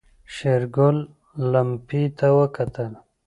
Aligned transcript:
شېرګل 0.35 0.97
لمپې 1.51 2.03
ته 2.17 2.27
وکتل. 2.37 2.91